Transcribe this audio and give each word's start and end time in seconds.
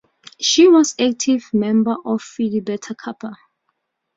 She 0.39 0.67
was 0.67 0.95
an 0.97 1.11
active 1.11 1.51
member 1.53 1.95
of 2.05 2.23
Phi 2.23 2.59
Beta 2.59 2.95
Kappa. 2.95 3.37